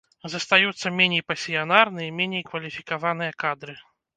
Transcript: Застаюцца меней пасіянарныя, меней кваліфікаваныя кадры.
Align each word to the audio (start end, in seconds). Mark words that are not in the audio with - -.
Застаюцца 0.35 0.91
меней 0.99 1.21
пасіянарныя, 1.29 2.17
меней 2.19 2.43
кваліфікаваныя 2.51 3.39
кадры. 3.45 3.79